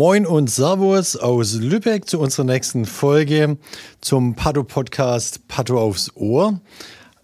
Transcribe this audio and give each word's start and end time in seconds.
Moin 0.00 0.24
und 0.24 0.48
Servus 0.48 1.16
aus 1.16 1.54
Lübeck 1.54 2.08
zu 2.08 2.20
unserer 2.20 2.46
nächsten 2.46 2.86
Folge 2.86 3.58
zum 4.00 4.36
Patho-Podcast 4.36 5.48
Patho 5.48 5.80
aufs 5.80 6.14
Ohr. 6.14 6.60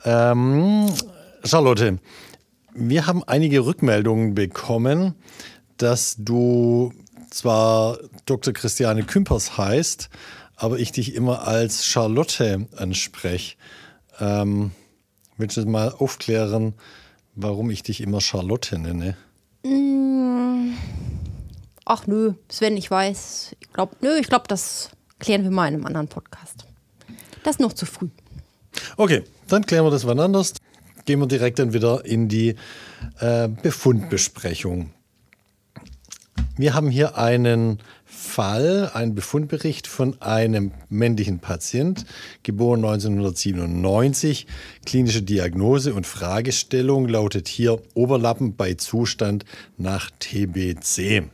Ähm, 0.04 0.86
Charlotte, 1.44 2.00
wir 2.74 3.06
haben 3.06 3.22
einige 3.22 3.64
Rückmeldungen 3.64 4.34
bekommen, 4.34 5.14
dass 5.76 6.16
du 6.18 6.92
zwar 7.30 7.98
Dr. 8.26 8.52
Christiane 8.52 9.04
Kümpers 9.04 9.56
heißt, 9.56 10.10
aber 10.56 10.78
ich 10.80 10.90
dich 10.90 11.14
immer 11.14 11.46
als 11.46 11.86
Charlotte 11.86 12.66
anspreche. 12.76 13.54
Ähm, 14.18 14.72
willst 15.36 15.56
du 15.56 15.66
mal 15.66 15.90
aufklären, 15.90 16.74
warum 17.34 17.70
ich 17.70 17.82
dich 17.82 18.00
immer 18.00 18.20
Charlotte 18.20 18.78
nenne? 18.78 19.16
Mm. 19.64 20.74
Ach 21.84 22.06
nö, 22.06 22.34
Sven, 22.48 22.76
ich 22.76 22.90
weiß. 22.90 23.56
Ich 23.60 23.72
glaube, 23.72 23.96
nö, 24.00 24.16
ich 24.18 24.28
glaube, 24.28 24.46
das 24.48 24.90
klären 25.18 25.44
wir 25.44 25.50
mal 25.50 25.68
in 25.68 25.74
einem 25.74 25.86
anderen 25.86 26.08
Podcast. 26.08 26.66
Das 27.44 27.56
ist 27.56 27.60
noch 27.60 27.72
zu 27.72 27.86
früh. 27.86 28.08
Okay, 28.96 29.22
dann 29.48 29.64
klären 29.64 29.84
wir 29.84 29.90
das 29.90 30.06
wann 30.06 30.20
anders. 30.20 30.54
Gehen 31.04 31.20
wir 31.20 31.28
direkt 31.28 31.60
dann 31.60 31.72
wieder 31.72 32.04
in 32.04 32.28
die 32.28 32.56
äh, 33.20 33.48
Befundbesprechung. 33.48 34.92
Wir 36.58 36.72
haben 36.72 36.88
hier 36.88 37.18
einen 37.18 37.80
Fall, 38.06 38.90
einen 38.94 39.14
Befundbericht 39.14 39.86
von 39.86 40.22
einem 40.22 40.72
männlichen 40.88 41.38
Patient, 41.38 42.06
geboren 42.44 42.82
1997. 42.82 44.46
Klinische 44.86 45.20
Diagnose 45.20 45.92
und 45.92 46.06
Fragestellung 46.06 47.08
lautet 47.08 47.46
hier 47.46 47.82
Oberlappen 47.92 48.56
bei 48.56 48.72
Zustand 48.72 49.44
nach 49.76 50.10
TBC. 50.18 51.24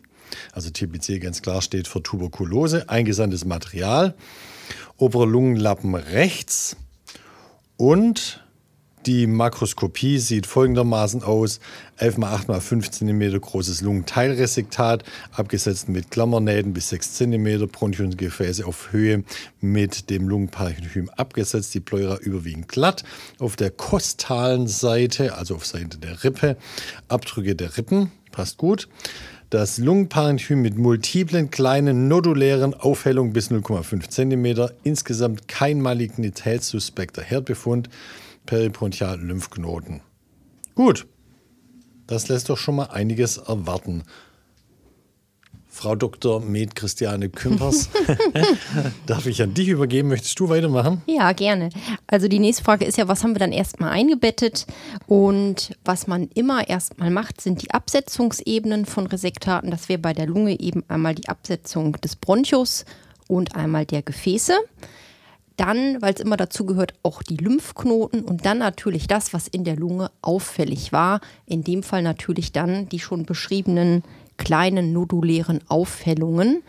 Also 0.50 0.70
TBC 0.70 1.20
ganz 1.20 1.41
klar 1.41 1.62
steht 1.62 1.87
für 1.87 2.03
Tuberkulose, 2.03 2.89
eingesandtes 2.89 3.45
Material, 3.45 4.15
oberer 4.97 5.27
Lungenlappen 5.27 5.95
rechts 5.95 6.77
und 7.77 8.43
die 9.06 9.27
Makroskopie 9.27 10.19
sieht 10.19 10.47
folgendermaßen 10.47 11.22
aus: 11.22 11.61
11 11.97 12.19
x 12.19 12.27
8 12.27 12.48
x 12.48 12.64
5 12.64 12.91
cm 12.91 13.41
großes 13.41 13.81
Lungenteilresektat, 13.81 15.05
abgesetzt 15.33 15.89
mit 15.89 16.11
Klammernähten 16.11 16.72
bis 16.72 16.89
6 16.91 17.14
cm, 17.14 17.69
Bronchiengefäße 17.69 18.67
auf 18.67 18.92
Höhe 18.92 19.25
mit 19.61 20.11
dem 20.11 20.28
Lungenparenchym 20.28 21.11
abgesetzt, 21.11 21.75
die 21.75 21.81
Pleura 21.81 22.17
überwiegend 22.19 22.69
glatt. 22.69 23.05
Auf 23.39 23.56
der 23.56 23.70
kostalen 23.70 24.69
Seite, 24.69 25.34
also 25.34 25.56
auf 25.56 25.66
Seite 25.66 25.98
der 25.98 26.25
Rippe, 26.25 26.56
Abdrücke 27.09 27.55
der 27.55 27.77
Rippen, 27.77 28.11
passt 28.31 28.56
gut. 28.56 28.89
Das 29.50 29.77
Lungenparenchym 29.77 30.62
mit 30.62 30.78
multiplen 30.78 31.50
kleinen 31.50 32.09
nodulären 32.09 32.72
Aufhellungen 32.72 33.34
bis 33.34 33.50
0,5 33.50 34.09
cm, 34.09 34.71
insgesamt 34.82 35.47
kein 35.47 35.82
malignitätssuspekter 35.82 37.21
Herdbefund 37.21 37.91
peribronchialen 38.47 39.26
Lymphknoten. 39.26 40.00
Gut, 40.75 41.06
das 42.06 42.28
lässt 42.28 42.48
doch 42.48 42.58
schon 42.58 42.76
mal 42.76 42.86
einiges 42.86 43.36
erwarten. 43.36 44.04
Frau 45.75 45.97
Dr. 45.97 46.41
Med 46.41 46.76
Christiane 46.76 47.30
Kümpers, 47.30 47.88
darf 49.06 49.25
ich 49.25 49.42
an 49.42 49.54
dich 49.54 49.69
übergeben? 49.69 50.08
Möchtest 50.08 50.38
du 50.38 50.50
weitermachen? 50.50 51.00
Ja, 51.06 51.32
gerne. 51.32 51.70
Also 52.06 52.28
die 52.28 52.38
nächste 52.38 52.62
Frage 52.62 52.84
ist 52.84 52.98
ja, 52.98 53.08
was 53.08 53.25
haben 53.25 53.34
wir 53.34 53.38
dann 53.38 53.53
erstmal 53.53 53.91
eingebettet? 53.91 54.66
Und 55.06 55.74
was 55.82 56.06
man 56.06 56.28
immer 56.34 56.69
erstmal 56.69 57.10
macht, 57.10 57.41
sind 57.41 57.62
die 57.62 57.70
Absetzungsebenen 57.70 58.84
von 58.84 59.06
Resektaten. 59.06 59.70
Das 59.70 59.88
wäre 59.88 59.98
bei 59.98 60.12
der 60.12 60.26
Lunge 60.26 60.60
eben 60.60 60.84
einmal 60.88 61.14
die 61.14 61.30
Absetzung 61.30 61.94
des 62.03 62.16
Bronchus 62.16 62.84
und 63.26 63.56
einmal 63.56 63.86
der 63.86 64.03
Gefäße. 64.03 64.53
Dann, 65.57 66.01
weil 66.01 66.15
es 66.15 66.21
immer 66.21 66.37
dazu 66.37 66.65
gehört, 66.67 66.95
auch 67.03 67.23
die 67.23 67.37
Lymphknoten 67.37 68.23
und 68.23 68.47
dann 68.47 68.59
natürlich 68.59 69.07
das, 69.07 69.33
was 69.33 69.49
in 69.49 69.65
der 69.65 69.77
Lunge 69.77 70.11
auffällig 70.23 70.93
war. 70.93 71.21
In 71.47 71.63
dem 71.65 71.83
Fall 71.83 72.03
natürlich 72.03 72.53
dann 72.53 72.89
die 72.89 73.01
schon 73.01 73.25
beschriebenen 73.25 74.03
kleinen 74.37 74.93
nodulären 74.93 75.61
Aufhellungen. 75.69 76.63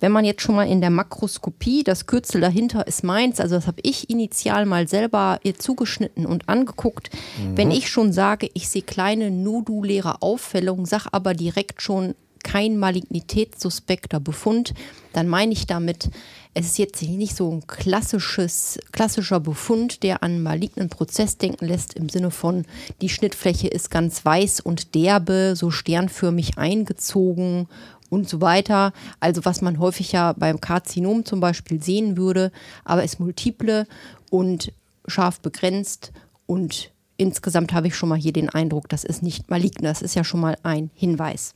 Wenn 0.00 0.12
man 0.12 0.24
jetzt 0.24 0.42
schon 0.42 0.54
mal 0.54 0.68
in 0.68 0.80
der 0.80 0.90
Makroskopie, 0.90 1.82
das 1.82 2.06
Kürzel 2.06 2.40
dahinter 2.40 2.86
ist 2.86 3.02
meins, 3.02 3.40
also 3.40 3.56
das 3.56 3.66
habe 3.66 3.80
ich 3.82 4.08
initial 4.08 4.66
mal 4.66 4.86
selber 4.86 5.40
ihr 5.42 5.58
zugeschnitten 5.58 6.26
und 6.26 6.48
angeguckt. 6.48 7.10
Mhm. 7.12 7.56
Wenn 7.56 7.70
ich 7.70 7.90
schon 7.90 8.12
sage, 8.12 8.48
ich 8.54 8.68
sehe 8.68 8.82
kleine 8.82 9.30
noduläre 9.30 10.22
Aufhellungen, 10.22 10.86
sag 10.86 11.08
aber 11.10 11.34
direkt 11.34 11.82
schon 11.82 12.14
kein 12.44 12.78
malignitätssuspekter 12.78 14.20
Befund, 14.20 14.74
dann 15.12 15.28
meine 15.28 15.52
ich 15.52 15.66
damit, 15.66 16.10
es 16.54 16.66
ist 16.66 16.78
jetzt 16.78 17.02
nicht 17.02 17.36
so 17.36 17.50
ein 17.50 17.66
klassisches, 17.66 18.78
klassischer 18.92 19.40
Befund, 19.40 20.02
der 20.02 20.22
an 20.22 20.42
malignen 20.42 20.88
Prozess 20.88 21.38
denken 21.38 21.66
lässt, 21.66 21.94
im 21.94 22.08
Sinne 22.08 22.30
von, 22.30 22.64
die 23.00 23.08
Schnittfläche 23.08 23.68
ist 23.68 23.90
ganz 23.90 24.24
weiß 24.24 24.60
und 24.60 24.94
derbe, 24.94 25.54
so 25.56 25.70
sternförmig 25.70 26.58
eingezogen 26.58 27.68
und 28.10 28.28
so 28.28 28.40
weiter. 28.40 28.92
Also 29.20 29.44
was 29.44 29.60
man 29.60 29.78
häufig 29.78 30.12
ja 30.12 30.32
beim 30.32 30.60
Karzinom 30.60 31.24
zum 31.24 31.40
Beispiel 31.40 31.82
sehen 31.82 32.16
würde, 32.16 32.50
aber 32.84 33.04
ist 33.04 33.20
multiple 33.20 33.86
und 34.30 34.72
scharf 35.06 35.40
begrenzt 35.40 36.12
und 36.46 36.90
insgesamt 37.18 37.72
habe 37.74 37.88
ich 37.88 37.96
schon 37.96 38.08
mal 38.08 38.18
hier 38.18 38.32
den 38.32 38.48
Eindruck, 38.48 38.88
das 38.88 39.04
ist 39.04 39.22
nicht 39.22 39.50
malign. 39.50 39.82
Das 39.82 40.00
ist 40.00 40.14
ja 40.14 40.24
schon 40.24 40.40
mal 40.40 40.56
ein 40.62 40.90
Hinweis. 40.94 41.54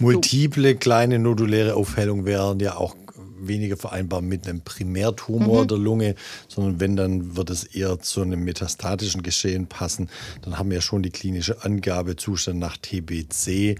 Multiple 0.00 0.72
so. 0.72 0.78
kleine 0.78 1.18
noduläre 1.18 1.74
Aufhellungen 1.74 2.24
wären 2.24 2.60
ja 2.60 2.76
auch 2.76 2.96
weniger 3.46 3.76
vereinbar 3.76 4.22
mit 4.22 4.48
einem 4.48 4.60
Primärtumor 4.62 5.62
mhm. 5.62 5.68
der 5.68 5.78
Lunge, 5.78 6.14
sondern 6.48 6.80
wenn, 6.80 6.96
dann 6.96 7.36
wird 7.36 7.50
es 7.50 7.64
eher 7.64 7.98
zu 8.00 8.22
einem 8.22 8.44
metastatischen 8.44 9.22
Geschehen 9.22 9.66
passen. 9.66 10.08
Dann 10.42 10.58
haben 10.58 10.70
wir 10.70 10.76
ja 10.76 10.82
schon 10.82 11.02
die 11.02 11.10
klinische 11.10 11.62
Angabe 11.64 12.16
Zustand 12.16 12.58
nach 12.58 12.76
TBC. 12.76 13.78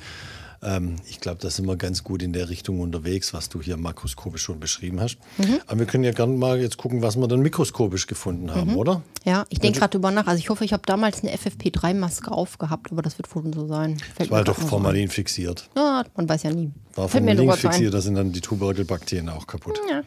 Ähm, 0.65 0.97
ich 1.09 1.21
glaube, 1.21 1.39
da 1.41 1.51
sind 1.51 1.67
wir 1.67 1.77
ganz 1.77 2.03
gut 2.03 2.23
in 2.23 2.33
der 2.33 2.49
Richtung 2.49 2.81
unterwegs, 2.81 3.35
was 3.35 3.49
du 3.49 3.61
hier 3.61 3.77
makroskopisch 3.77 4.43
schon 4.43 4.61
beschrieben 4.61 5.01
hast. 5.01 5.19
Mhm. 5.39 5.61
Aber 5.67 5.81
wir 5.81 5.87
können 5.87 6.05
ja 6.05 6.13
gerne 6.13 6.37
mal 6.37 6.61
jetzt 6.61 6.79
gucken, 6.79 7.03
was 7.03 7.17
wir 7.17 7.29
dann 7.29 7.41
mikroskopisch 7.41 8.07
gefunden 8.07 8.55
haben, 8.55 8.73
mhm. 8.73 8.77
oder? 8.77 9.03
Ja, 9.25 9.45
ich 9.51 9.61
denke 9.61 9.79
gerade 9.79 9.93
drüber 9.93 10.11
nach. 10.11 10.27
Also 10.27 10.39
ich 10.39 10.51
hoffe, 10.51 10.65
ich 10.65 10.73
habe 10.73 10.83
damals 10.87 11.23
eine 11.23 11.35
FFP3-Maske 11.35 12.31
aufgehabt, 12.31 12.91
aber 12.91 13.03
das 13.03 13.19
wird 13.19 13.35
wohl 13.35 13.53
so 13.55 13.67
sein. 13.67 13.99
Fällt 13.99 14.21
das 14.21 14.31
war 14.31 14.45
doch 14.45 14.57
Formalin 14.57 15.09
so 15.09 15.15
fixiert. 15.15 15.69
Ja, 15.77 16.05
man 16.17 16.29
weiß 16.29 16.45
ja 16.45 16.53
nie. 16.53 16.73
War 16.95 17.09
Formalin 17.09 17.53
fixiert, 17.53 17.93
da 17.93 18.01
sind 18.01 18.15
dann 18.15 18.33
die 18.33 18.41
Tuberkelbakterien 18.41 19.29
auch 19.29 19.47
kaputt. 19.47 19.79
Ja. 19.91 20.03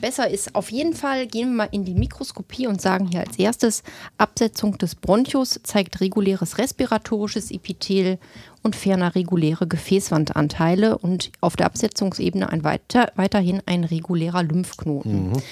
Besser 0.00 0.28
ist 0.28 0.54
auf 0.54 0.70
jeden 0.70 0.92
Fall, 0.92 1.26
gehen 1.26 1.50
wir 1.50 1.56
mal 1.56 1.68
in 1.70 1.84
die 1.84 1.94
Mikroskopie 1.94 2.66
und 2.66 2.82
sagen 2.82 3.08
hier 3.10 3.20
als 3.20 3.38
erstes, 3.38 3.82
Absetzung 4.18 4.76
des 4.78 4.94
Bronchus 4.94 5.60
zeigt 5.62 6.00
reguläres 6.00 6.58
respiratorisches 6.58 7.50
Epithel 7.50 8.18
und 8.64 8.74
ferner 8.74 9.14
reguläre 9.14 9.66
Gefäßwandanteile 9.66 10.96
und 10.96 11.30
auf 11.42 11.54
der 11.54 11.66
Absetzungsebene 11.66 12.48
ein 12.48 12.64
weiter, 12.64 13.12
weiterhin 13.14 13.62
ein 13.66 13.84
regulärer 13.84 14.42
Lymphknoten. 14.42 15.28
Mhm. 15.28 15.42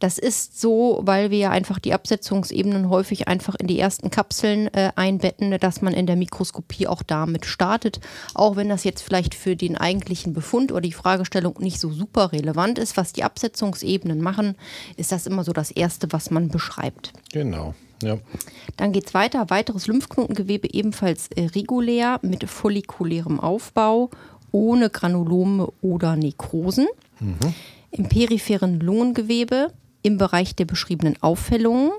Das 0.00 0.18
ist 0.18 0.58
so, 0.58 1.00
weil 1.04 1.30
wir 1.30 1.38
ja 1.38 1.50
einfach 1.50 1.78
die 1.78 1.92
Absetzungsebenen 1.92 2.88
häufig 2.88 3.28
einfach 3.28 3.54
in 3.56 3.66
die 3.66 3.78
ersten 3.78 4.10
Kapseln 4.10 4.72
äh, 4.74 4.90
einbetten, 4.96 5.56
dass 5.60 5.82
man 5.82 5.92
in 5.92 6.06
der 6.06 6.16
Mikroskopie 6.16 6.86
auch 6.86 7.02
damit 7.02 7.44
startet. 7.44 8.00
Auch 8.32 8.56
wenn 8.56 8.70
das 8.70 8.84
jetzt 8.84 9.02
vielleicht 9.02 9.34
für 9.34 9.54
den 9.54 9.76
eigentlichen 9.76 10.32
Befund 10.32 10.72
oder 10.72 10.80
die 10.80 10.92
Fragestellung 10.92 11.56
nicht 11.58 11.78
so 11.78 11.90
super 11.90 12.32
relevant 12.32 12.78
ist, 12.78 12.96
was 12.96 13.12
die 13.12 13.22
Absetzungsebenen 13.22 14.22
machen, 14.22 14.56
ist 14.96 15.12
das 15.12 15.26
immer 15.26 15.44
so 15.44 15.52
das 15.52 15.70
Erste, 15.70 16.10
was 16.10 16.30
man 16.30 16.48
beschreibt. 16.48 17.12
Genau. 17.32 17.74
Ja. 18.02 18.18
Dann 18.76 18.92
geht 18.92 19.06
es 19.06 19.14
weiter. 19.14 19.50
Weiteres 19.50 19.86
Lymphknotengewebe 19.86 20.72
ebenfalls 20.72 21.28
äh, 21.28 21.46
regulär 21.46 22.18
mit 22.22 22.48
follikulärem 22.48 23.40
Aufbau, 23.40 24.10
ohne 24.50 24.90
Granulome 24.90 25.72
oder 25.80 26.16
Nekrosen. 26.16 26.86
Mhm. 27.20 27.54
Im 27.90 28.08
peripheren 28.08 28.80
Lungengewebe 28.80 29.72
im 30.02 30.18
Bereich 30.18 30.56
der 30.56 30.64
beschriebenen 30.64 31.22
Auffällungen 31.22 31.92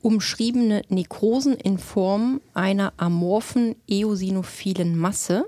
umschriebene 0.00 0.82
Nekrosen 0.88 1.54
in 1.54 1.78
Form 1.78 2.40
einer 2.54 2.92
amorphen 2.96 3.74
eosinophilen 3.88 4.96
Masse, 4.96 5.46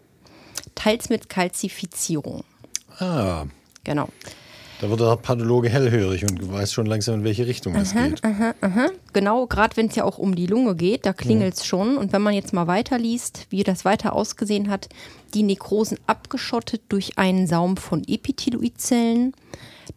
teils 0.75 1.09
mit 1.09 1.29
Kalzifizierung. 1.29 2.45
Ah, 2.99 3.45
Genau. 3.85 4.09
Da 4.81 4.89
wird 4.89 5.01
der 5.01 5.17
Pathologe 5.17 5.69
hellhörig 5.69 6.25
und 6.25 6.53
weiß 6.53 6.73
schon 6.73 6.87
langsam, 6.87 7.17
in 7.17 7.25
welche 7.25 7.47
Richtung 7.47 7.75
es 7.75 7.93
geht. 7.93 8.23
Genau, 9.13 9.47
gerade 9.47 9.77
wenn 9.77 9.87
es 9.87 9.97
ja 9.97 10.05
auch 10.05 10.19
um 10.19 10.35
die 10.35 10.47
Lunge 10.47 10.75
geht, 10.75 11.05
da 11.05 11.13
klingelt 11.13 11.55
es 11.55 11.67
schon. 11.67 11.99
Und 11.99 12.13
wenn 12.13 12.23
man 12.23 12.33
jetzt 12.35 12.53
mal 12.53 12.67
weiterliest, 12.67 13.47
wie 13.51 13.63
das 13.63 13.85
weiter 13.85 14.15
ausgesehen 14.15 14.71
hat, 14.71 14.89
die 15.35 15.43
Nekrosen 15.43 15.99
abgeschottet 16.07 16.83
durch 16.89 17.19
einen 17.19 17.47
Saum 17.47 17.77
von 17.77 18.03
Epitheloidzellen, 18.07 19.35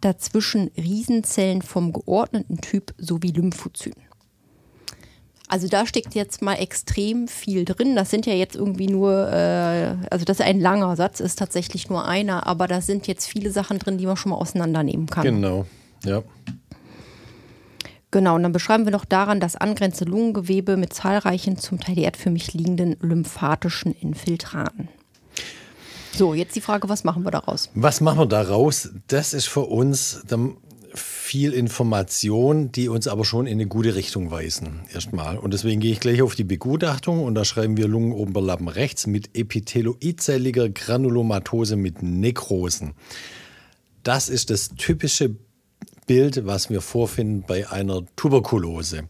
dazwischen 0.01 0.69
Riesenzellen 0.75 1.61
vom 1.61 1.93
geordneten 1.93 2.59
Typ 2.59 2.93
sowie 2.97 3.31
Lymphozyten. 3.31 4.03
Also 5.49 5.67
da 5.67 5.85
steckt 5.85 6.15
jetzt 6.15 6.41
mal 6.41 6.55
extrem 6.55 7.27
viel 7.27 7.65
drin. 7.65 7.95
Das 7.95 8.09
sind 8.09 8.25
ja 8.25 8.33
jetzt 8.33 8.55
irgendwie 8.55 8.87
nur, 8.87 9.29
äh, 9.29 9.95
also 10.09 10.25
das 10.25 10.39
ist 10.39 10.45
ein 10.45 10.59
langer 10.59 10.95
Satz, 10.95 11.19
ist 11.19 11.37
tatsächlich 11.37 11.89
nur 11.89 12.05
einer, 12.05 12.47
aber 12.47 12.67
da 12.67 12.81
sind 12.81 13.07
jetzt 13.07 13.27
viele 13.27 13.51
Sachen 13.51 13.77
drin, 13.77 13.97
die 13.97 14.05
man 14.05 14.17
schon 14.17 14.31
mal 14.31 14.37
auseinandernehmen 14.37 15.07
kann. 15.07 15.23
Genau, 15.23 15.65
ja. 16.05 16.23
Genau, 18.11 18.35
und 18.35 18.43
dann 18.43 18.51
beschreiben 18.51 18.85
wir 18.85 18.91
noch 18.91 19.05
daran 19.05 19.39
das 19.39 19.55
angrenzende 19.55 20.11
Lungengewebe 20.11 20.77
mit 20.77 20.93
zahlreichen, 20.93 21.57
zum 21.57 21.79
Teil 21.79 21.97
erdförmig 21.97 22.53
liegenden 22.53 22.95
lymphatischen 23.01 23.91
Infiltraten. 23.91 24.87
So, 26.15 26.35
jetzt 26.35 26.55
die 26.55 26.61
Frage, 26.61 26.89
was 26.89 27.03
machen 27.03 27.23
wir 27.23 27.31
daraus? 27.31 27.71
Was 27.73 28.01
machen 28.01 28.19
wir 28.19 28.25
daraus? 28.27 28.91
Das 29.07 29.33
ist 29.33 29.47
für 29.47 29.61
uns 29.61 30.21
viel 30.95 31.53
Information, 31.53 32.71
die 32.71 32.89
uns 32.89 33.07
aber 33.07 33.25
schon 33.25 33.47
in 33.47 33.53
eine 33.53 33.67
gute 33.67 33.95
Richtung 33.95 34.31
weisen. 34.31 34.81
Erstmal. 34.93 35.37
Und 35.37 35.53
deswegen 35.53 35.81
gehe 35.81 35.91
ich 35.91 35.99
gleich 35.99 36.21
auf 36.21 36.35
die 36.35 36.43
Begutachtung 36.43 37.23
und 37.23 37.35
da 37.35 37.45
schreiben 37.45 37.77
wir 37.77 37.87
Lungenoberlappen 37.87 38.67
rechts 38.67 39.07
mit 39.07 39.35
epitheloidzelliger 39.37 40.69
Granulomatose 40.69 41.75
mit 41.75 42.03
Nekrosen. 42.03 42.93
Das 44.03 44.29
ist 44.29 44.49
das 44.49 44.69
typische 44.75 45.35
Bild, 46.05 46.45
was 46.45 46.69
wir 46.69 46.81
vorfinden 46.81 47.43
bei 47.47 47.69
einer 47.69 48.05
Tuberkulose. 48.15 49.09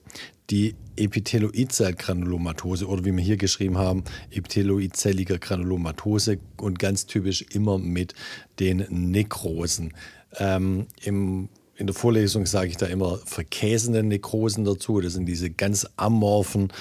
Die 0.50 0.76
Epitheloidzellgranulomatose 0.96 2.88
oder 2.88 3.04
wie 3.04 3.16
wir 3.16 3.24
hier 3.24 3.38
geschrieben 3.38 3.78
haben, 3.78 4.04
epitheloidzelliger 4.30 5.40
Granulomatose 5.40 6.38
und 6.58 6.78
ganz 6.78 7.08
typisch 7.08 7.44
immer 7.52 7.80
mit 7.80 8.14
den 8.60 8.86
Nekrosen. 8.90 9.94
Ähm, 10.38 10.88
im, 11.02 11.50
in 11.76 11.88
der 11.88 11.96
Vorlesung 11.96 12.46
sage 12.46 12.70
ich 12.70 12.78
da 12.78 12.86
immer 12.86 13.18
verkäsende 13.26 14.04
Nekrosen 14.04 14.64
dazu. 14.64 15.02
Das 15.02 15.14
sind 15.14 15.26
diese 15.26 15.50
ganz 15.50 15.88
amorphen, 15.98 16.72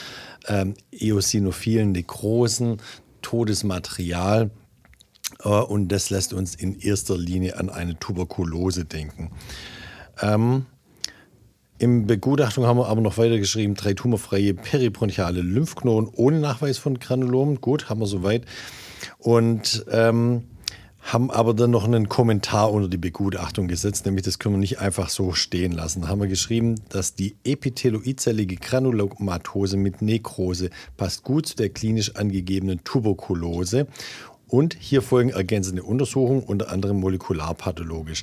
ähm, 0.48 0.74
eosinophilen 0.90 1.92
Nekrosen, 1.92 2.78
Todesmaterial. 3.22 4.50
Äh, 5.42 5.48
und 5.48 5.88
das 5.88 6.10
lässt 6.10 6.32
uns 6.32 6.54
in 6.54 6.78
erster 6.78 7.16
Linie 7.16 7.58
an 7.58 7.70
eine 7.70 7.98
Tuberkulose 7.98 8.84
denken. 8.84 9.30
Ähm, 10.20 10.66
Im 11.78 12.06
Begutachtung 12.06 12.66
haben 12.66 12.76
wir 12.78 12.88
aber 12.88 13.00
noch 13.00 13.16
weiter 13.16 13.38
geschrieben, 13.38 13.74
drei 13.74 13.94
tumorfreie 13.94 14.52
peribronchiale 14.54 15.40
Lymphknoten 15.40 16.12
ohne 16.14 16.38
Nachweis 16.38 16.76
von 16.76 16.98
Granulomen. 16.98 17.62
Gut, 17.62 17.88
haben 17.88 18.00
wir 18.00 18.06
soweit. 18.06 18.44
Und 19.18 19.86
ähm, 19.90 20.44
haben 21.02 21.30
aber 21.30 21.52
dann 21.52 21.72
noch 21.72 21.84
einen 21.84 22.08
Kommentar 22.08 22.72
unter 22.72 22.88
die 22.88 22.96
Begutachtung 22.96 23.66
gesetzt, 23.66 24.06
nämlich 24.06 24.24
das 24.24 24.38
können 24.38 24.54
wir 24.54 24.60
nicht 24.60 24.78
einfach 24.78 25.08
so 25.08 25.32
stehen 25.32 25.72
lassen. 25.72 26.02
Da 26.02 26.08
haben 26.08 26.20
wir 26.20 26.28
geschrieben, 26.28 26.76
dass 26.88 27.14
die 27.14 27.34
epitheloidzellige 27.44 28.56
Granulomatose 28.56 29.76
mit 29.76 30.00
Nekrose 30.00 30.70
passt 30.96 31.24
gut 31.24 31.46
zu 31.46 31.56
der 31.56 31.70
klinisch 31.70 32.14
angegebenen 32.14 32.84
Tuberkulose 32.84 33.88
und 34.46 34.76
hier 34.78 35.02
folgen 35.02 35.30
ergänzende 35.30 35.82
Untersuchungen, 35.82 36.42
unter 36.42 36.70
anderem 36.70 37.00
molekularpathologisch. 37.00 38.22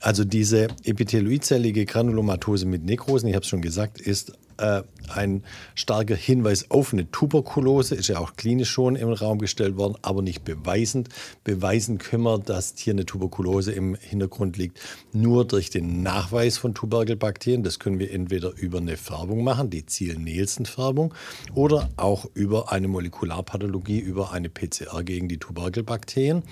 Also 0.00 0.24
diese 0.24 0.68
epitheloidzellige 0.84 1.84
Granulomatose 1.86 2.66
mit 2.66 2.84
Nekrosen, 2.84 3.28
ich 3.28 3.34
habe 3.34 3.44
es 3.44 3.48
schon 3.48 3.62
gesagt, 3.62 4.00
ist 4.00 4.32
äh, 4.58 4.82
ein 5.08 5.44
starker 5.74 6.16
Hinweis 6.16 6.70
auf 6.70 6.92
eine 6.92 7.10
Tuberkulose, 7.10 7.94
ist 7.94 8.08
ja 8.08 8.18
auch 8.18 8.34
klinisch 8.36 8.70
schon 8.70 8.96
im 8.96 9.12
Raum 9.12 9.38
gestellt 9.38 9.76
worden, 9.76 9.96
aber 10.02 10.22
nicht 10.22 10.44
beweisend. 10.44 11.08
Beweisen 11.44 11.98
können 11.98 12.24
wir, 12.24 12.38
dass 12.38 12.74
hier 12.76 12.92
eine 12.92 13.06
Tuberkulose 13.06 13.72
im 13.72 13.94
Hintergrund 13.94 14.56
liegt, 14.56 14.80
nur 15.12 15.46
durch 15.46 15.70
den 15.70 16.02
Nachweis 16.02 16.58
von 16.58 16.74
Tuberkelbakterien. 16.74 17.62
Das 17.62 17.78
können 17.78 17.98
wir 17.98 18.12
entweder 18.12 18.52
über 18.56 18.78
eine 18.78 18.96
Färbung 18.96 19.44
machen, 19.44 19.70
die 19.70 19.86
Ziel-Nielsen-Färbung, 19.86 21.14
oder 21.54 21.90
auch 21.96 22.26
über 22.34 22.72
eine 22.72 22.88
Molekularpathologie, 22.88 23.98
über 23.98 24.32
eine 24.32 24.48
PCR 24.48 25.02
gegen 25.02 25.28
die 25.28 25.38
Tuberkelbakterien. 25.38 26.42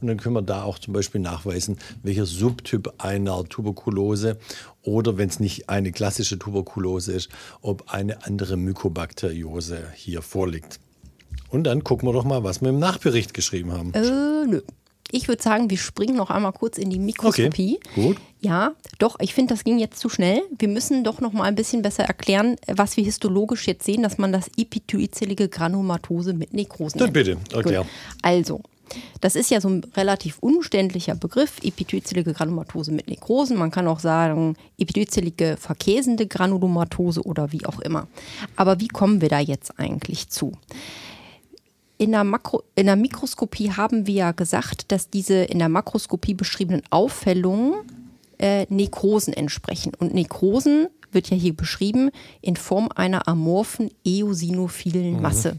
Und 0.00 0.06
dann 0.06 0.18
können 0.18 0.34
wir 0.34 0.42
da 0.42 0.64
auch 0.64 0.78
zum 0.78 0.94
Beispiel 0.94 1.20
nachweisen, 1.20 1.78
welcher 2.02 2.26
Subtyp 2.26 2.94
einer 2.98 3.44
Tuberkulose 3.44 4.38
oder 4.82 5.18
wenn 5.18 5.28
es 5.28 5.40
nicht 5.40 5.68
eine 5.68 5.92
klassische 5.92 6.38
Tuberkulose 6.38 7.12
ist, 7.12 7.28
ob 7.60 7.92
eine 7.92 8.24
andere 8.24 8.56
Mykobakteriose 8.56 9.88
hier 9.94 10.22
vorliegt. 10.22 10.80
Und 11.48 11.64
dann 11.64 11.84
gucken 11.84 12.08
wir 12.08 12.12
doch 12.12 12.24
mal, 12.24 12.44
was 12.44 12.60
wir 12.60 12.70
im 12.70 12.78
Nachbericht 12.78 13.34
geschrieben 13.34 13.72
haben. 13.72 13.92
Äh, 13.94 14.46
nö. 14.46 14.62
Ich 15.12 15.26
würde 15.26 15.42
sagen, 15.42 15.70
wir 15.70 15.76
springen 15.76 16.16
noch 16.16 16.30
einmal 16.30 16.52
kurz 16.52 16.78
in 16.78 16.88
die 16.88 17.00
Mikroskopie. 17.00 17.80
Okay, 17.84 18.00
gut. 18.00 18.16
Ja, 18.40 18.74
doch, 19.00 19.16
ich 19.18 19.34
finde, 19.34 19.54
das 19.54 19.64
ging 19.64 19.78
jetzt 19.78 19.98
zu 19.98 20.08
schnell. 20.08 20.42
Wir 20.56 20.68
müssen 20.68 21.02
doch 21.02 21.20
noch 21.20 21.32
mal 21.32 21.44
ein 21.44 21.56
bisschen 21.56 21.82
besser 21.82 22.04
erklären, 22.04 22.56
was 22.68 22.96
wir 22.96 23.02
histologisch 23.04 23.66
jetzt 23.66 23.84
sehen, 23.84 24.02
dass 24.04 24.18
man 24.18 24.32
das 24.32 24.48
epithelzellige 24.56 25.48
Granulomatose 25.48 26.32
mit 26.32 26.54
Nekrosen 26.54 26.98
Dann 26.98 27.12
nennt. 27.12 27.14
bitte, 27.14 27.36
erklär. 27.52 27.80
Gut. 27.82 27.90
Also, 28.22 28.60
das 29.20 29.36
ist 29.36 29.50
ja 29.50 29.60
so 29.60 29.68
ein 29.68 29.84
relativ 29.96 30.38
umständlicher 30.40 31.14
Begriff, 31.14 31.58
epithelzelige 31.62 32.32
Granulomatose 32.32 32.92
mit 32.92 33.08
Nekrosen. 33.08 33.56
Man 33.56 33.70
kann 33.70 33.86
auch 33.86 34.00
sagen, 34.00 34.56
epithelzelige 34.78 35.56
verkäsende 35.58 36.26
Granulomatose 36.26 37.22
oder 37.22 37.52
wie 37.52 37.66
auch 37.66 37.80
immer. 37.80 38.08
Aber 38.56 38.80
wie 38.80 38.88
kommen 38.88 39.20
wir 39.20 39.28
da 39.28 39.38
jetzt 39.38 39.78
eigentlich 39.78 40.28
zu? 40.28 40.52
In 41.98 42.12
der, 42.12 42.24
Makro, 42.24 42.62
in 42.76 42.86
der 42.86 42.96
Mikroskopie 42.96 43.72
haben 43.72 44.06
wir 44.06 44.14
ja 44.14 44.32
gesagt, 44.32 44.90
dass 44.90 45.10
diese 45.10 45.34
in 45.34 45.58
der 45.58 45.68
Makroskopie 45.68 46.32
beschriebenen 46.32 46.82
Auffällungen 46.88 47.74
äh, 48.38 48.66
Nekrosen 48.70 49.34
entsprechen. 49.34 49.92
Und 49.98 50.14
Nekrosen 50.14 50.88
wird 51.12 51.30
ja 51.30 51.36
hier 51.36 51.54
beschrieben 51.54 52.10
in 52.40 52.56
Form 52.56 52.88
einer 52.94 53.28
amorphen 53.28 53.90
eosinophilen 54.04 55.20
Masse. 55.20 55.58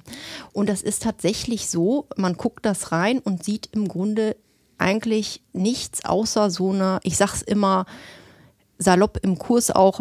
Und 0.54 0.70
das 0.70 0.82
ist 0.82 1.04
tatsächlich 1.04 1.70
so, 1.70 2.08
man 2.16 2.34
guckt 2.34 2.66
das 2.66 2.92
rein 2.92 3.20
und 3.20 3.44
sieht 3.44 3.70
im 3.72 3.88
Grunde 3.88 4.36
eigentlich 4.78 5.42
nichts 5.54 6.06
außer 6.06 6.50
so 6.50 6.72
eine, 6.72 7.00
ich 7.04 7.18
sag's 7.18 7.42
immer, 7.42 7.86
salopp 8.82 9.20
im 9.22 9.38
Kurs 9.38 9.72
auch 9.72 10.00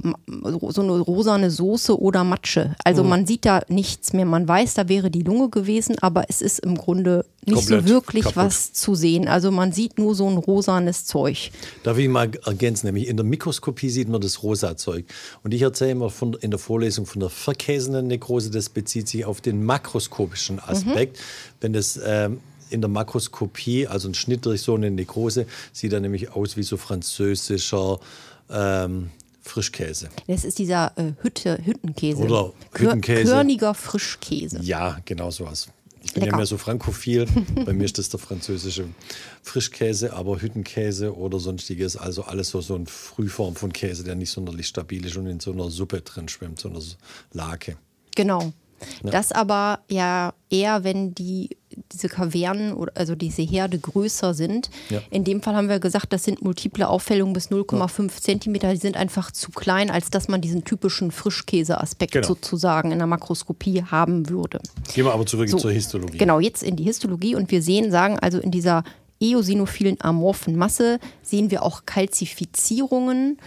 so 0.69 0.83
eine 0.83 0.99
rosane 1.01 1.51
Soße 1.51 2.01
oder 2.01 2.25
Matsche. 2.25 2.75
Also 2.85 3.05
man 3.05 3.27
sieht 3.27 3.45
da 3.45 3.63
nichts 3.69 4.13
mehr. 4.13 4.25
Man 4.25 4.49
weiß, 4.49 4.75
da 4.75 4.89
wäre 4.89 5.11
die 5.11 5.23
Lunge 5.23 5.51
gewesen, 5.51 5.97
aber 6.01 6.25
es 6.29 6.41
ist 6.41 6.61
im 6.61 6.77
Grunde 6.77 7.27
nicht 7.45 7.57
Komplett 7.57 7.83
so 7.83 7.89
wirklich 7.89 8.25
kaputt. 8.25 8.37
was 8.37 8.73
zu 8.73 8.95
sehen. 8.95 9.29
Also 9.29 9.51
man 9.51 9.73
sieht 9.73 9.99
nur 9.99 10.15
so 10.15 10.29
ein 10.29 10.37
rosanes 10.37 11.05
Zeug. 11.05 11.51
Darf 11.83 11.99
ich 11.99 12.09
mal 12.09 12.31
ergänzen? 12.45 12.87
Nämlich 12.87 13.09
in 13.09 13.17
der 13.17 13.25
Mikroskopie 13.25 13.91
sieht 13.91 14.09
man 14.09 14.21
das 14.21 14.43
rosa 14.43 14.77
Zeug. 14.77 15.05
Und 15.43 15.53
ich 15.53 15.63
erzähle 15.63 15.93
immer 15.93 16.11
von, 16.11 16.35
in 16.35 16.51
der 16.51 16.59
Vorlesung 16.59 17.07
von 17.07 17.21
der 17.21 17.31
verkäsenden 17.31 18.07
Nekrose. 18.07 18.51
Das 18.51 18.69
bezieht 18.69 19.09
sich 19.09 19.25
auf 19.25 19.41
den 19.41 19.65
makroskopischen 19.65 20.59
Aspekt. 20.59 21.19
Wenn 21.61 21.73
das 21.73 22.01
ähm, 22.05 22.41
in 22.71 22.81
der 22.81 22.89
Makroskopie, 22.89 23.87
also 23.87 24.09
ein 24.09 24.15
Schnitt 24.15 24.47
durch 24.47 24.63
so 24.63 24.75
eine 24.75 24.91
Nekrose, 24.91 25.47
sieht 25.73 25.93
dann 25.93 26.03
nämlich 26.03 26.33
aus 26.33 26.57
wie 26.57 26.63
so 26.63 26.77
französischer 26.77 27.99
ähm, 28.50 29.11
Frischkäse. 29.42 30.11
Das 30.26 30.45
ist 30.45 30.59
dieser 30.59 30.92
äh, 30.97 31.12
Hütte, 31.23 31.59
Hüttenkäse. 31.64 32.23
Oder 32.23 32.52
Kör- 32.73 32.80
Hüttenkäse. 32.80 33.33
Körniger 33.33 33.75
Frischkäse. 33.75 34.61
Ja, 34.62 34.99
genau 35.04 35.30
sowas. 35.30 35.69
Ich 36.02 36.14
bin 36.14 36.23
Lecker. 36.23 36.33
ja 36.33 36.37
mehr 36.38 36.47
so 36.47 36.57
frankophil. 36.57 37.26
Bei 37.66 37.73
mir 37.73 37.85
ist 37.85 37.99
das 37.99 38.09
der 38.09 38.19
französische 38.21 38.87
Frischkäse, 39.42 40.12
aber 40.14 40.40
Hüttenkäse 40.40 41.14
oder 41.16 41.38
sonstiges. 41.38 41.97
Also 41.97 42.23
alles 42.25 42.49
so, 42.50 42.61
so 42.61 42.75
eine 42.75 42.87
Frühform 42.87 43.54
von 43.57 43.73
Käse, 43.73 44.04
der 44.04 44.14
nicht 44.14 44.30
sonderlich 44.30 44.66
stabil 44.66 45.04
ist 45.04 45.16
und 45.16 45.26
in 45.26 45.40
so 45.40 45.52
einer 45.52 45.71
Suppe 45.71 46.00
drin 46.00 46.28
schwimmt, 46.28 46.61
so 46.61 46.69
einer 46.71 46.80
Lake. 47.33 47.76
Genau. 48.16 48.52
Das 49.02 49.30
aber 49.33 49.80
ja 49.90 50.33
eher, 50.49 50.85
wenn 50.85 51.14
die 51.14 51.57
diese 51.93 52.09
Kavernen 52.09 52.73
oder 52.73 52.93
also 52.97 53.15
diese 53.15 53.43
Herde 53.43 53.79
größer 53.79 54.35
sind. 54.35 54.71
Ja. 54.89 55.00
In 55.11 55.25
dem 55.25 55.43
Fall 55.43 55.55
haben 55.55 55.69
wir 55.69 55.79
gesagt, 55.79 56.12
das 56.12 56.25
sind 56.25 56.43
multiple 56.43 56.89
Auffällungen 56.89 57.33
bis 57.33 57.50
0,5 57.50 58.21
Zentimeter. 58.21 58.71
Die 58.73 58.77
sind 58.79 58.97
einfach 58.97 59.31
zu 59.31 59.50
klein, 59.53 59.91
als 59.91 60.11
dass 60.11 60.29
man 60.29 60.41
diesen 60.41 60.65
typischen 60.65 61.11
Frischkäse-Aspekt 61.11 62.12
Genau. 62.12 62.27
sozusagen 62.27 62.91
in 62.93 62.99
der 62.99 63.07
Makroskopie 63.07 63.85
haben 63.85 64.29
würde. 64.29 64.61
Gehen 64.95 65.05
wir 65.05 65.12
aber 65.12 65.27
zurück 65.27 65.49
So, 65.49 65.59
zur 65.59 65.73
Histologie. 65.73 66.19
Genau, 66.19 66.41
jetzt 66.41 66.62
in 66.62 66.77
die 66.77 66.85
Histologie 66.85 67.35
und 67.35 67.50
wir 67.50 67.62
sehen, 67.62 67.91
sagen 67.91 68.19
also 68.19 68.39
in 68.39 68.50
dieser 68.50 68.83
eosinophilen 69.21 70.00
amorphen 70.00 70.57
Masse 70.57 70.99
sehen 71.23 71.50
wir 71.50 71.62
auch 71.62 71.85
Kalzifizierungen. 71.87 73.39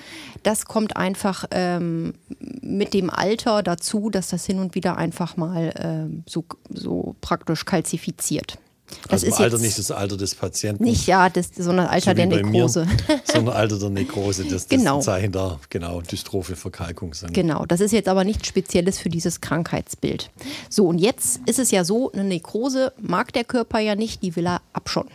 Das 0.44 0.65
kommt 0.65 0.96
einfach 0.96 1.46
ähm, 1.51 2.13
mit 2.62 2.94
dem 2.94 3.10
Alter 3.10 3.63
dazu, 3.63 4.10
dass 4.10 4.30
das 4.30 4.46
hin 4.46 4.60
und 4.60 4.75
wieder 4.75 4.98
einfach 4.98 5.36
mal 5.36 5.74
ähm, 5.77 6.24
so, 6.27 6.46
so 6.70 7.15
praktisch 7.22 7.65
kalzifiziert. 7.65 8.58
Das 9.03 9.24
also 9.24 9.27
ist 9.27 9.39
Alter 9.39 9.58
nicht 9.58 9.77
das 9.77 9.92
Alter 9.92 10.18
des 10.18 10.36
Patienten. 10.36 10.84
Nicht 10.84 11.08
ja, 11.08 11.30
das, 11.30 11.50
sondern 11.58 11.88
Alter 11.88 12.12
so 12.12 12.15
der 12.15 12.25
Nekrose. 12.27 12.86
Mir, 13.08 13.22
sondern 13.24 13.56
Alter 13.56 13.80
der 13.80 13.89
Nekrose, 13.89 14.44
das, 14.44 14.68
das 14.68 14.70
genau. 14.70 15.00
Zeichen 15.01 15.32
der 15.32 15.60
genau, 15.70 16.01
dystrophe 16.01 16.56
Verkalkung 16.56 17.13
sind. 17.13 17.34
Genau, 17.34 17.65
das 17.65 17.80
ist 17.80 17.92
jetzt 17.92 18.08
aber 18.08 18.24
nichts 18.24 18.48
Spezielles 18.48 19.00
für 19.00 19.10
dieses 19.10 19.42
Krankheitsbild. 19.42 20.30
So, 20.70 20.88
und 20.88 21.00
jetzt 21.00 21.42
ist 21.46 21.60
es 21.60 21.72
ja 21.72 21.84
so, 21.84 22.12
eine 22.12 22.24
Nekrose 22.24 22.94
mag 23.01 23.34
der 23.34 23.44
Körper 23.44 23.80
ja 23.80 23.96
nicht, 23.96 24.22
die 24.22 24.36
will 24.36 24.48
er 24.48 24.62
abschotten. 24.74 25.13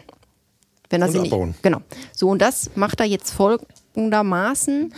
Wenn 0.90 1.02
er 1.02 1.10
sie 1.10 1.20
nicht. 1.20 1.34
Genau. 1.62 1.82
So, 2.14 2.28
und 2.28 2.40
das 2.40 2.70
macht 2.74 3.00
er 3.00 3.06
jetzt 3.06 3.30
folgendermaßen 3.30 4.92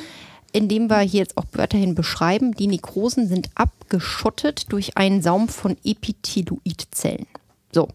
indem 0.52 0.90
wir 0.90 0.98
hier 0.98 1.20
jetzt 1.20 1.36
auch 1.36 1.44
weiterhin 1.52 1.94
beschreiben, 1.94 2.54
die 2.54 2.66
Nekrosen 2.66 3.28
sind 3.28 3.50
abgeschottet 3.54 4.72
durch 4.72 4.96
einen 4.96 5.22
Saum 5.22 5.48
von 5.48 5.76
Epitheloidzellen. 5.84 7.28
So, 7.70 7.86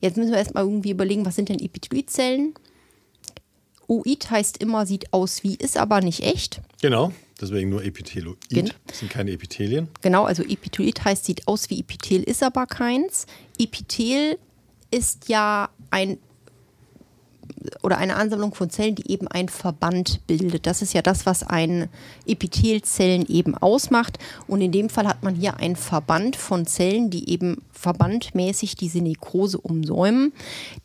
Jetzt 0.00 0.16
müssen 0.16 0.30
wir 0.30 0.38
erstmal 0.38 0.64
irgendwie 0.64 0.90
überlegen, 0.90 1.26
was 1.26 1.36
sind 1.36 1.48
denn 1.48 1.58
Epithelioidzellen? 1.58 2.54
Oid 3.88 4.30
heißt 4.30 4.58
immer, 4.58 4.86
sieht 4.86 5.12
aus 5.12 5.42
wie, 5.42 5.54
ist 5.54 5.76
aber 5.76 6.00
nicht 6.00 6.22
echt. 6.22 6.60
Genau, 6.82 7.12
deswegen 7.40 7.70
nur 7.70 7.82
Epitheloid. 7.82 8.36
Gen 8.48 8.70
das 8.86 9.00
sind 9.00 9.10
keine 9.10 9.32
Epithelien. 9.32 9.88
Genau, 10.02 10.24
also 10.24 10.42
Epitheloid 10.42 11.04
heißt, 11.04 11.24
sieht 11.24 11.48
aus 11.48 11.70
wie 11.70 11.80
Epithel, 11.80 12.22
ist 12.22 12.42
aber 12.42 12.66
keins. 12.66 13.26
Epithel 13.58 14.38
ist 14.90 15.28
ja 15.28 15.70
ein 15.90 16.18
oder 17.82 17.98
eine 17.98 18.16
Ansammlung 18.16 18.54
von 18.54 18.70
Zellen, 18.70 18.94
die 18.94 19.10
eben 19.10 19.28
ein 19.28 19.48
Verband 19.48 20.20
bildet. 20.26 20.66
Das 20.66 20.82
ist 20.82 20.92
ja 20.92 21.02
das, 21.02 21.26
was 21.26 21.42
ein 21.42 21.88
Epithelzellen 22.26 23.26
eben 23.28 23.54
ausmacht. 23.56 24.18
Und 24.46 24.60
in 24.60 24.72
dem 24.72 24.90
Fall 24.90 25.06
hat 25.06 25.22
man 25.22 25.34
hier 25.34 25.58
einen 25.58 25.76
Verband 25.76 26.36
von 26.36 26.66
Zellen, 26.66 27.10
die 27.10 27.30
eben 27.30 27.62
verbandmäßig 27.72 28.76
diese 28.76 29.00
Nekrose 29.00 29.58
umsäumen. 29.58 30.32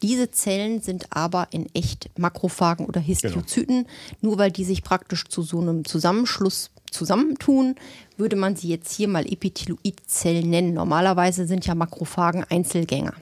Diese 0.02 0.32
Zellen 0.32 0.82
sind 0.82 1.08
aber 1.12 1.48
in 1.52 1.68
echt 1.74 2.10
Makrophagen 2.18 2.86
oder 2.86 3.02
Histiozyten. 3.02 3.84
Genau. 3.84 3.90
Nur 4.22 4.38
weil 4.38 4.52
die 4.52 4.66
sich 4.66 4.84
praktisch 4.84 5.26
zu 5.26 5.42
so 5.42 5.60
einem 5.60 5.86
Zusammenschluss 5.86 6.72
zusammentun, 6.92 7.76
würde 8.18 8.36
man 8.36 8.56
sie 8.56 8.70
jetzt 8.70 8.94
hier 8.94 9.08
mal 9.08 9.26
Epitheloidzellen 9.26 10.50
nennen. 10.50 10.74
Normalerweise 10.74 11.48
sind 11.48 11.66
ja 11.66 11.76
Makrophagen 11.76 12.46
Einzelgänger. 12.50 13.14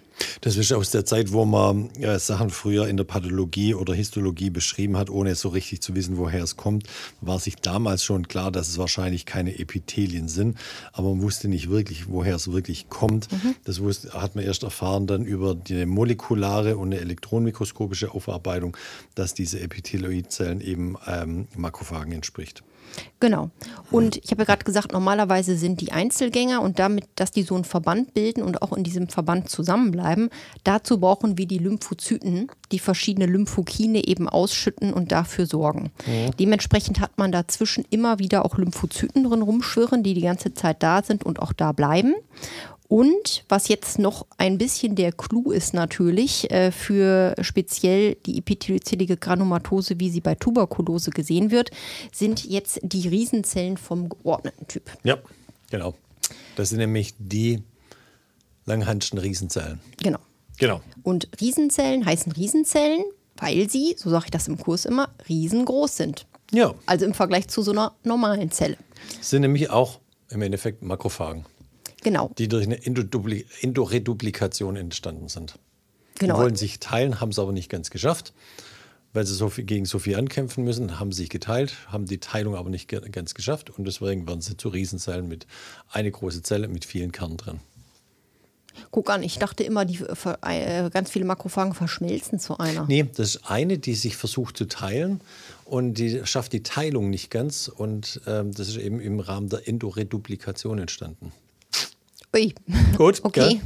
Das 0.42 0.58
ist 0.58 0.72
aus 0.74 0.92
der 0.92 1.06
Zeit, 1.06 1.32
wo 1.32 1.46
man 1.46 1.90
ja, 2.00 2.18
Sachen 2.18 2.50
früher 2.50 2.88
in 2.88 2.98
der 2.98 3.04
Pathologie 3.04 3.74
oder 3.74 3.94
Histologie 3.94 4.50
beschrieben 4.50 4.98
hat, 4.98 5.10
ohne 5.10 5.36
so 5.36 5.50
richtig 5.50 5.82
zu 5.82 5.96
wissen, 5.96 6.18
woher 6.18 6.44
es 6.44 6.58
kommt, 6.58 6.88
war 7.22 7.40
sich 7.40 7.56
damals 7.58 8.04
schon 8.04 8.28
klar, 8.28 8.52
dass 8.52 8.70
es 8.70 8.78
wahrscheinlich 8.78 9.26
keine 9.26 9.60
Epithelien 9.60 10.28
sind, 10.28 10.58
aber 10.94 11.10
man 11.10 11.22
wusste 11.22 11.48
nicht 11.48 11.70
wirklich, 11.70 12.08
woher 12.10 12.36
es 12.36 12.52
wirklich 12.52 12.90
kommt. 12.90 13.32
Mhm. 13.32 13.56
Das 13.64 13.82
wusste, 13.82 14.14
hat 14.14 14.36
man 14.36 14.44
erst 14.44 14.64
erfahren 14.64 15.08
dann 15.08 15.26
über 15.26 15.56
die 15.56 15.86
molekulare 15.86 16.78
und 16.78 16.88
eine 16.88 17.02
elektronenmikroskopische 17.02 18.12
Aufarbeitung, 18.12 18.76
dass 19.16 19.34
diese 19.34 19.60
Epitheloidzellen 19.60 20.62
eben 20.62 20.96
ähm, 21.08 21.48
Makrophagen 21.56 22.14
entspricht. 22.14 22.64
Genau. 23.20 23.52
Und 23.92 24.18
ich 24.18 24.32
habe 24.32 24.42
ja 24.42 24.46
gerade 24.46 24.66
gesagt, 24.66 24.92
normalerweise 24.94 25.56
sind 25.56 25.80
die 25.82 25.92
Einzelgänger 25.92 26.62
und 26.62 26.80
damit, 26.80 27.06
dass 27.16 27.32
die 27.32 27.44
so 27.44 27.56
einen 27.56 27.66
Verband 27.66 28.14
bilden 28.14 28.42
und 28.42 28.62
auch 28.62 28.74
in 28.74 28.84
diesem 28.84 29.10
Verband 29.10 29.50
zusammenbleiben, 29.50 30.30
dazu 30.64 31.00
brauchen 31.00 31.38
wir 31.38 31.46
die 31.46 31.60
Lymphozyten, 31.60 32.52
die 32.72 32.80
verschiedene 32.80 33.28
Lymphokine 33.28 34.06
eben 34.06 34.28
ausschütten 34.28 34.94
und 34.94 35.12
dafür 35.12 35.46
sorgen. 35.46 35.92
Mhm. 36.08 36.32
Dementsprechend 36.40 37.00
hat 37.00 37.18
man 37.18 37.32
dazwischen 37.32 37.86
immer 37.90 38.20
wieder 38.20 38.44
auch 38.44 38.58
Lymphozyten 38.58 39.24
drin 39.24 39.42
rumschwirren, 39.42 40.04
die 40.04 40.14
die 40.14 40.22
ganze 40.22 40.54
Zeit 40.54 40.82
da 40.82 41.04
sind 41.04 41.24
und 41.24 41.40
auch 41.40 41.54
da 41.54 41.72
bleiben. 41.72 42.16
Und 42.92 43.46
was 43.48 43.70
jetzt 43.70 44.00
noch 44.00 44.28
ein 44.38 44.58
bisschen 44.58 44.96
der 44.98 45.14
Clou 45.14 45.52
ist 45.52 45.74
natürlich 45.74 46.52
äh, 46.52 46.72
für 46.72 47.36
speziell 47.40 48.16
die 48.26 48.38
epitheliozellige 48.38 49.16
Granulomatose, 49.16 49.98
wie 50.02 50.10
sie 50.10 50.20
bei 50.20 50.36
Tuberkulose 50.36 51.12
gesehen 51.12 51.52
wird, 51.52 51.72
sind 52.12 52.44
jetzt 52.44 52.82
die 52.84 53.08
Riesenzellen 53.08 53.78
vom 53.78 54.10
geordneten 54.10 54.68
Typ. 54.68 54.92
Ja, 55.06 55.20
genau. 55.70 55.94
Das 56.58 56.68
sind 56.68 56.80
nämlich 56.80 57.14
die 57.18 57.64
Langhandschen 58.66 59.20
Riesenzellen. 59.20 59.80
Genau. 60.04 60.20
Genau. 60.58 60.82
Und 61.02 61.30
Riesenzellen 61.40 62.06
heißen 62.06 62.34
Riesenzellen, 62.34 63.06
weil 63.38 63.70
sie, 63.70 63.96
so 63.98 64.10
sage 64.10 64.26
ich 64.26 64.32
das 64.32 64.50
im 64.50 64.58
Kurs 64.58 64.84
immer, 64.84 65.08
riesengroß 65.30 65.96
sind. 65.96 66.28
Ja. 66.52 66.76
Also 66.88 67.06
im 67.06 67.14
Vergleich 67.14 67.48
zu 67.48 67.62
so 67.62 67.72
einer 67.72 67.96
normalen 68.04 68.52
Zelle. 68.52 68.76
Sind 69.22 69.44
nämlich 69.44 69.70
auch 69.70 70.02
im 70.30 70.42
Endeffekt 70.42 70.84
Makrophagen. 70.84 71.46
Genau. 72.02 72.32
Die 72.38 72.48
durch 72.48 72.66
eine 72.66 72.84
Endoreduplikation 72.84 74.76
entstanden 74.76 75.28
sind. 75.30 75.60
Genau. 76.20 76.36
Die 76.36 76.42
wollen 76.42 76.56
sich 76.56 76.80
teilen, 76.80 77.20
haben 77.20 77.30
es 77.30 77.40
aber 77.40 77.52
nicht 77.52 77.70
ganz 77.70 77.90
geschafft, 77.90 78.34
weil 79.14 79.26
sie 79.26 79.34
so 79.34 79.50
viel, 79.50 79.64
gegen 79.64 79.86
so 79.86 80.00
viel 80.00 80.16
ankämpfen 80.16 80.64
müssen, 80.64 81.00
haben 81.00 81.12
sich 81.12 81.30
geteilt, 81.30 81.74
haben 81.88 82.06
die 82.06 82.20
Teilung 82.20 82.56
aber 82.56 82.70
nicht 82.70 82.88
ganz 82.88 83.34
geschafft 83.34 83.70
und 83.70 83.86
deswegen 83.86 84.28
werden 84.28 84.42
sie 84.42 84.58
zu 84.58 84.70
Riesenzellen 84.70 85.28
mit 85.28 85.48
eine 85.90 86.12
große 86.12 86.44
Zelle 86.44 86.68
mit 86.68 86.86
vielen 86.86 87.12
Kernen 87.12 87.38
drin. 87.38 87.60
Guck 88.90 89.10
an, 89.10 89.22
ich 89.22 89.38
dachte 89.38 89.64
immer, 89.64 89.84
die 89.84 90.00
äh, 90.00 90.90
ganz 90.90 91.10
viele 91.10 91.26
Makrophagen 91.26 91.74
verschmelzen 91.74 92.40
zu 92.40 92.58
einer. 92.58 92.86
Nee, 92.88 93.06
das 93.16 93.36
ist 93.36 93.50
eine, 93.50 93.78
die 93.78 93.96
sich 93.96 94.16
versucht 94.16 94.58
zu 94.58 94.66
teilen 94.66 95.22
und 95.66 95.96
die 95.96 96.22
schafft 96.26 96.54
die 96.54 96.64
Teilung 96.64 97.10
nicht 97.10 97.30
ganz 97.30 97.68
und 97.68 98.22
ähm, 98.28 98.54
das 98.54 98.70
ist 98.70 98.78
eben 98.78 99.00
im 99.02 99.20
Rahmen 99.20 99.50
der 99.50 99.68
Endoreduplikation 99.68 100.80
entstanden. 100.80 101.34
Ui. 102.36 102.54
Gut, 102.98 103.20
okay. 103.24 103.50
Gell? 103.50 103.62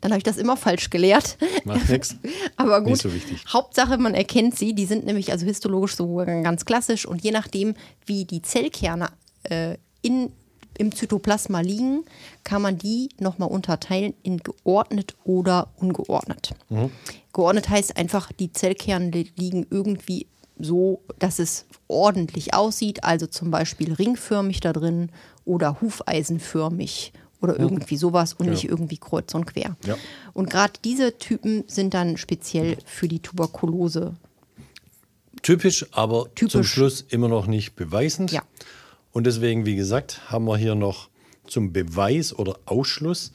Dann 0.00 0.10
habe 0.10 0.18
ich 0.18 0.24
das 0.24 0.36
immer 0.36 0.56
falsch 0.56 0.90
gelehrt. 0.90 1.38
Macht 1.64 1.88
nichts. 1.88 2.16
Aber 2.56 2.80
gut. 2.80 2.90
Nicht 2.90 3.02
so 3.02 3.14
wichtig. 3.14 3.44
Hauptsache, 3.52 3.98
man 3.98 4.14
erkennt 4.14 4.58
sie. 4.58 4.74
Die 4.74 4.86
sind 4.86 5.06
nämlich 5.06 5.30
also 5.32 5.46
histologisch 5.46 5.94
so 5.94 6.16
ganz 6.16 6.64
klassisch. 6.64 7.06
Und 7.06 7.22
je 7.22 7.30
nachdem, 7.30 7.74
wie 8.04 8.24
die 8.24 8.42
Zellkerne 8.42 9.10
äh, 9.44 9.76
in, 10.02 10.32
im 10.76 10.94
Zytoplasma 10.94 11.60
liegen, 11.60 12.04
kann 12.42 12.62
man 12.62 12.78
die 12.78 13.10
nochmal 13.20 13.48
unterteilen 13.48 14.14
in 14.22 14.38
geordnet 14.38 15.14
oder 15.24 15.68
ungeordnet. 15.76 16.50
Mhm. 16.68 16.90
Geordnet 17.32 17.68
heißt 17.68 17.96
einfach, 17.96 18.32
die 18.32 18.52
Zellkerne 18.52 19.24
liegen 19.36 19.66
irgendwie 19.70 20.26
so, 20.58 21.02
dass 21.18 21.38
es 21.38 21.66
ordentlich 21.88 22.54
aussieht. 22.54 23.04
Also 23.04 23.26
zum 23.26 23.50
Beispiel 23.50 23.92
ringförmig 23.92 24.60
da 24.60 24.72
drin 24.72 25.10
oder 25.44 25.80
hufeisenförmig 25.80 27.12
oder 27.44 27.58
irgendwie 27.58 27.96
sowas 27.96 28.32
und 28.32 28.46
ja. 28.46 28.52
nicht 28.52 28.64
irgendwie 28.64 28.96
kreuz 28.96 29.34
und 29.34 29.46
quer. 29.46 29.76
Ja. 29.86 29.96
Und 30.32 30.50
gerade 30.50 30.72
diese 30.84 31.18
Typen 31.18 31.64
sind 31.66 31.94
dann 31.94 32.16
speziell 32.16 32.78
für 32.84 33.06
die 33.06 33.20
Tuberkulose. 33.20 34.14
Typisch, 35.42 35.86
aber 35.92 36.26
Typisch. 36.34 36.52
zum 36.52 36.64
Schluss 36.64 37.04
immer 37.08 37.28
noch 37.28 37.46
nicht 37.46 37.76
beweisend. 37.76 38.32
Ja. 38.32 38.42
Und 39.12 39.26
deswegen, 39.26 39.66
wie 39.66 39.76
gesagt, 39.76 40.30
haben 40.30 40.46
wir 40.46 40.56
hier 40.56 40.74
noch 40.74 41.08
zum 41.46 41.72
Beweis 41.72 42.36
oder 42.36 42.58
Ausschluss 42.64 43.32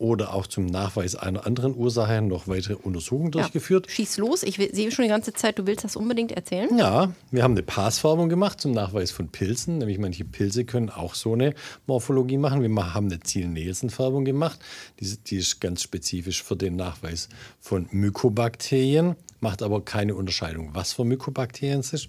oder 0.00 0.32
auch 0.32 0.46
zum 0.46 0.64
Nachweis 0.64 1.14
einer 1.14 1.46
anderen 1.46 1.76
Ursache 1.76 2.22
noch 2.22 2.48
weitere 2.48 2.74
Untersuchungen 2.74 3.32
durchgeführt. 3.32 3.86
Ja. 3.86 3.92
Schieß 3.92 4.16
los, 4.16 4.42
ich 4.42 4.56
sehe 4.56 4.90
schon 4.90 5.02
die 5.02 5.10
ganze 5.10 5.34
Zeit, 5.34 5.58
du 5.58 5.66
willst 5.66 5.84
das 5.84 5.94
unbedingt 5.94 6.32
erzählen. 6.32 6.70
Ja, 6.78 7.12
wir 7.30 7.42
haben 7.42 7.52
eine 7.52 7.62
Passfärbung 7.62 8.30
gemacht 8.30 8.62
zum 8.62 8.72
Nachweis 8.72 9.10
von 9.10 9.28
Pilzen, 9.28 9.76
nämlich 9.76 9.98
manche 9.98 10.24
Pilze 10.24 10.64
können 10.64 10.88
auch 10.88 11.14
so 11.14 11.34
eine 11.34 11.54
Morphologie 11.86 12.38
machen. 12.38 12.62
Wir 12.62 12.94
haben 12.94 13.06
eine 13.06 13.20
Ziel-Nielsen-Färbung 13.20 14.24
gemacht, 14.24 14.58
die, 15.00 15.18
die 15.18 15.36
ist 15.36 15.60
ganz 15.60 15.82
spezifisch 15.82 16.42
für 16.42 16.56
den 16.56 16.76
Nachweis 16.76 17.28
von 17.60 17.86
Mykobakterien, 17.90 19.16
macht 19.40 19.62
aber 19.62 19.84
keine 19.84 20.14
Unterscheidung, 20.14 20.70
was 20.72 20.94
für 20.94 21.04
Mykobakterien 21.04 21.80
es 21.80 21.92
ist. 21.92 22.08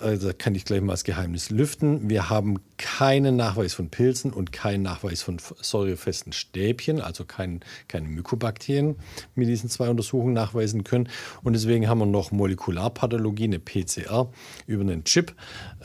Also 0.00 0.30
kann 0.36 0.54
ich 0.54 0.64
gleich 0.64 0.80
mal 0.80 0.92
das 0.92 1.04
Geheimnis 1.04 1.50
lüften. 1.50 2.10
Wir 2.10 2.28
haben 2.28 2.58
keinen 2.76 3.36
Nachweis 3.36 3.74
von 3.74 3.88
Pilzen 3.88 4.32
und 4.32 4.52
keinen 4.52 4.82
Nachweis 4.82 5.22
von 5.22 5.38
säurefesten 5.60 6.32
Stäbchen, 6.32 7.00
also 7.00 7.24
kein, 7.24 7.60
keine 7.88 8.08
Mykobakterien 8.08 8.96
mit 9.34 9.48
diesen 9.48 9.70
zwei 9.70 9.88
Untersuchungen 9.88 10.34
nachweisen 10.34 10.84
können. 10.84 11.08
Und 11.42 11.54
deswegen 11.54 11.88
haben 11.88 11.98
wir 11.98 12.06
noch 12.06 12.30
Molekularpathologie, 12.30 13.44
eine 13.44 13.58
PCR, 13.58 14.30
über 14.66 14.82
einen 14.82 15.04
Chip 15.04 15.34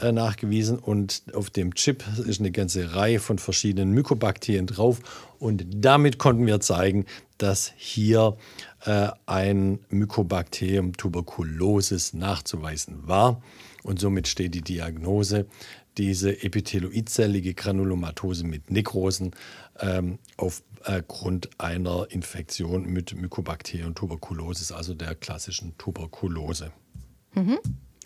äh, 0.02 0.12
nachgewiesen. 0.12 0.80
Und 0.80 1.24
auf 1.34 1.50
dem 1.50 1.76
Chip 1.76 2.04
ist 2.26 2.40
eine 2.40 2.52
ganze 2.52 2.96
Reihe 2.96 3.20
von 3.20 3.40
verschiedenen 3.40 3.92
Mykobakterien 3.92 4.68
drauf. 4.68 5.00
Und 5.40 5.66
damit 5.70 6.18
konnten 6.18 6.46
wir 6.46 6.60
zeigen, 6.60 7.06
dass 7.38 7.74
hier 7.76 8.38
äh, 8.86 9.10
ein 9.26 9.80
Mycobacterium 9.90 10.94
tuberculosis 10.94 12.14
nachzuweisen 12.14 13.08
war. 13.08 13.42
Und 13.84 14.00
somit 14.00 14.28
steht 14.28 14.56
die 14.56 14.62
Diagnose 14.62 15.46
diese 15.98 16.44
epitheloidzellige 16.44 17.54
Granulomatose 17.54 18.46
mit 18.46 18.70
Nekrosen 18.70 19.32
ähm, 19.80 20.20
aufgrund 20.38 21.50
einer 21.58 22.08
Infektion 22.10 22.86
mit 22.86 23.16
Mycobacterium 23.16 23.96
tuberculosis, 23.96 24.72
also 24.72 24.94
der 24.94 25.16
klassischen 25.16 25.78
Tuberkulose. 25.78 26.72
Mhm. 27.34 27.60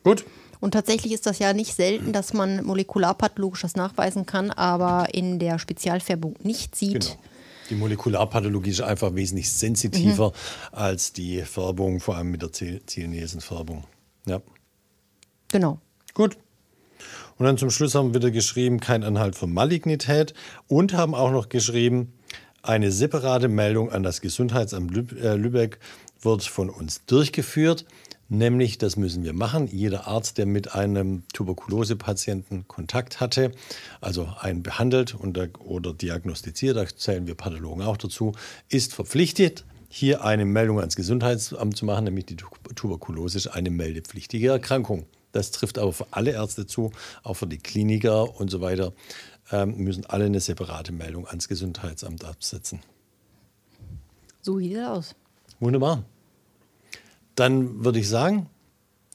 Gut. 0.04 0.26
Und 0.60 0.72
tatsächlich 0.72 1.14
ist 1.14 1.26
das 1.26 1.40
ja 1.40 1.54
nicht 1.54 1.74
selten, 1.74 2.14
dass 2.14 2.34
man 2.34 2.64
molekularpathologisch 2.64 3.62
das 3.62 3.76
nachweisen 3.76 4.26
kann, 4.26 4.52
aber 4.52 5.14
in 5.14 5.40
der 5.40 5.58
Spezialfärbung 5.58 6.36
nicht 6.44 6.76
sieht. 6.76 7.02
Genau. 7.02 7.29
Die 7.70 7.76
Molekularpathologie 7.76 8.72
ist 8.72 8.82
einfach 8.82 9.16
wesentlich 9.16 9.52
sensitiver 9.52 10.30
mhm. 10.30 10.76
als 10.76 11.14
die 11.14 11.42
Färbung, 11.42 12.00
vor 12.00 12.18
allem 12.18 12.32
mit 12.32 12.42
der 12.42 12.52
Zielnesenfärbung. 12.52 13.84
Ja. 14.26 14.42
Genau. 15.52 15.80
Gut. 16.14 16.38
Und 17.38 17.46
dann 17.46 17.58
zum 17.58 17.70
Schluss 17.70 17.96
haben 17.96 18.14
wir 18.14 18.22
wieder 18.22 18.32
geschrieben, 18.32 18.80
kein 18.80 19.04
Anhalt 19.04 19.36
für 19.36 19.48
Malignität 19.48 20.34
und 20.68 20.94
haben 20.94 21.16
auch 21.16 21.32
noch 21.32 21.48
geschrieben, 21.50 22.14
eine 22.62 22.92
separate 22.92 23.48
Meldung 23.48 23.92
an 23.92 24.04
das 24.04 24.20
Gesundheitsamt 24.20 25.14
äh, 25.14 25.36
Lübeck 25.36 25.80
wird 26.22 26.44
von 26.44 26.70
uns 26.70 27.06
durchgeführt. 27.06 27.86
Nämlich, 28.32 28.78
das 28.78 28.96
müssen 28.96 29.24
wir 29.24 29.34
machen. 29.34 29.68
Jeder 29.68 30.06
Arzt, 30.06 30.38
der 30.38 30.46
mit 30.46 30.76
einem 30.76 31.24
Tuberkulose-Patienten 31.34 32.68
Kontakt 32.68 33.20
hatte, 33.20 33.52
also 34.02 34.30
einen 34.40 34.62
behandelt 34.62 35.18
oder 35.20 35.94
diagnostiziert, 35.94 36.78
da 36.78 36.86
zählen 36.86 37.26
wir 37.26 37.34
Pathologen 37.34 37.82
auch 37.82 37.98
dazu, 37.98 38.34
ist 38.70 38.94
verpflichtet, 38.94 39.66
hier 39.90 40.24
eine 40.24 40.46
Meldung 40.46 40.80
ans 40.80 40.96
Gesundheitsamt 40.96 41.76
zu 41.76 41.86
machen, 41.86 42.04
nämlich 42.04 42.28
die 42.28 42.36
Tuberkulose 42.36 43.40
ist 43.40 43.48
eine 43.48 43.72
meldepflichtige 43.72 44.50
Erkrankung. 44.50 45.08
Das 45.32 45.50
trifft 45.50 45.80
aber 45.80 45.92
für 45.92 46.06
alle 46.12 46.32
Ärzte 46.32 46.68
zu, 46.68 46.92
auch 47.24 47.34
für 47.34 47.48
die 47.48 47.58
Kliniker 47.58 48.40
und 48.40 48.52
so 48.52 48.62
weiter, 48.62 48.94
ähm, 49.52 49.76
müssen 49.78 50.06
alle 50.06 50.26
eine 50.26 50.40
separate 50.40 50.92
Meldung 50.92 51.28
ans 51.28 51.48
Gesundheitsamt 51.48 52.24
absetzen. 52.24 52.82
So 54.42 54.60
sieht 54.60 54.78
es 54.78 54.86
aus. 54.86 55.16
Wunderbar. 55.60 56.04
Dann 57.40 57.84
würde 57.86 58.00
ich 58.00 58.10
sagen, 58.10 58.50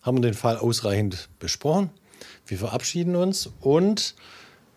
haben 0.01 0.17
wir 0.17 0.23
den 0.23 0.33
Fall 0.33 0.57
ausreichend 0.57 1.29
besprochen. 1.39 1.91
Wir 2.47 2.57
verabschieden 2.57 3.17
uns 3.17 3.51
und 3.61 4.15